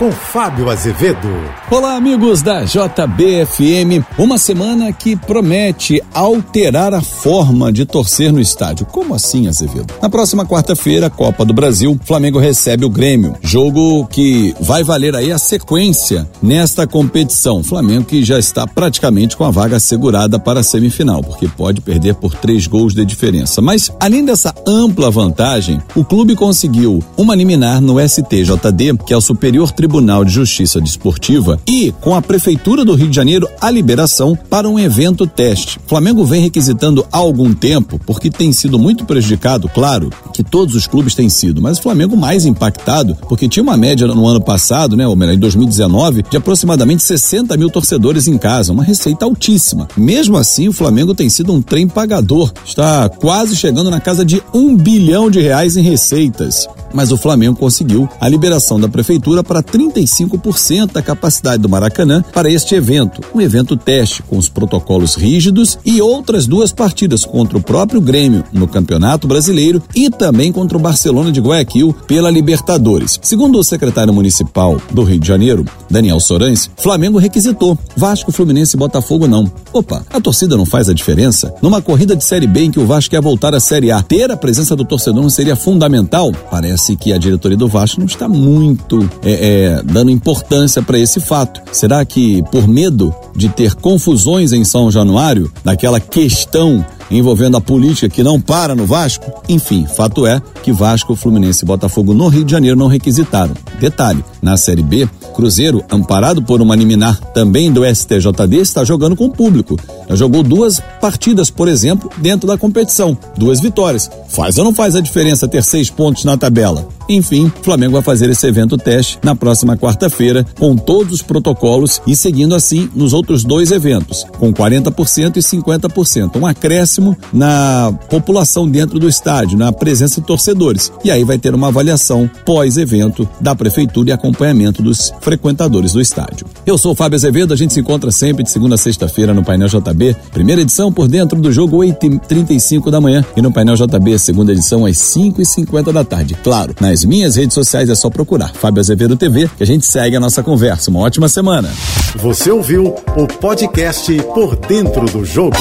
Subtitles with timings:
[0.00, 1.28] com Fábio Azevedo.
[1.70, 4.02] Olá, amigos da JBFM.
[4.16, 8.86] Uma semana que promete alterar a forma de torcer no estádio.
[8.86, 9.92] Como assim, Azevedo?
[10.00, 13.34] Na próxima quarta-feira, Copa do Brasil, Flamengo recebe o Grêmio.
[13.42, 17.62] Jogo que vai valer aí a sequência nesta competição.
[17.62, 22.14] Flamengo que já está praticamente com a vaga assegurada para a semifinal, porque pode perder
[22.14, 23.60] por três gols de diferença.
[23.60, 29.20] Mas, além dessa ampla vantagem, o clube conseguiu uma liminar no STJD, que é o
[29.20, 33.68] Superior Tribunal Tribunal de Justiça Desportiva e com a Prefeitura do Rio de Janeiro a
[33.68, 35.80] liberação para um evento teste.
[35.84, 40.86] Flamengo vem requisitando há algum tempo, porque tem sido muito prejudicado, claro, que todos os
[40.86, 44.96] clubes têm sido, mas o Flamengo mais impactado, porque tinha uma média no ano passado,
[44.96, 49.88] né, ou melhor, em 2019, de aproximadamente 60 mil torcedores em casa, uma receita altíssima.
[49.96, 54.40] Mesmo assim, o Flamengo tem sido um trem pagador, está quase chegando na casa de
[54.54, 59.62] um bilhão de reais em receitas mas o Flamengo conseguiu a liberação da prefeitura para
[59.88, 65.78] 35% da capacidade do Maracanã para este evento, um evento teste com os protocolos rígidos
[65.84, 70.80] e outras duas partidas contra o próprio Grêmio no Campeonato Brasileiro e também contra o
[70.80, 73.18] Barcelona de Guayaquil pela Libertadores.
[73.22, 77.78] Segundo o secretário municipal do Rio de Janeiro, Daniel Sorães, Flamengo requisitou.
[77.96, 79.50] Vasco, Fluminense e Botafogo não.
[79.72, 81.54] Opa, a torcida não faz a diferença?
[81.62, 84.30] Numa corrida de Série B em que o Vasco quer voltar à Série A, ter
[84.30, 86.32] a presença do torcedor não seria fundamental?
[86.50, 91.20] Parece que a diretoria do Vasco não está muito é, é, dando importância para esse
[91.20, 91.60] fato.
[91.72, 98.08] Será que por medo de ter confusões em São Januário, daquela questão envolvendo a política
[98.08, 99.32] que não para no Vasco?
[99.48, 103.54] Enfim, fato é que Vasco, Fluminense e Botafogo no Rio de Janeiro não requisitaram.
[103.80, 109.26] Detalhe, na Série B, Cruzeiro, amparado por uma liminar também do STJD, está jogando com
[109.26, 109.76] o público.
[110.08, 113.16] Já jogou duas partidas, por exemplo, dentro da competição.
[113.36, 114.10] Duas vitórias.
[114.28, 116.86] Faz ou não faz a diferença ter seis pontos na tabela?
[117.10, 122.00] Enfim, o Flamengo vai fazer esse evento teste na próxima quarta-feira, com todos os protocolos
[122.06, 126.40] e seguindo assim nos outros dois eventos, com 40% e 50%.
[126.40, 130.92] Um acréscimo na população dentro do estádio, na presença de torcedores.
[131.04, 136.46] E aí vai ter uma avaliação pós-evento da prefeitura e acompanhamento dos frequentadores do estádio.
[136.64, 139.42] Eu sou o Fábio Azevedo, a gente se encontra sempre de segunda a sexta-feira no
[139.42, 144.16] Painel JB, primeira edição por dentro do jogo 8h35 da manhã e no Painel JB,
[144.16, 146.34] segunda edição às 5h50 da tarde.
[146.34, 146.72] Claro,
[147.04, 150.42] minhas redes sociais é só procurar Fábio Azevedo TV que a gente segue a nossa
[150.42, 150.90] conversa.
[150.90, 151.70] Uma ótima semana.
[152.16, 155.56] Você ouviu o podcast Por Dentro do Jogo.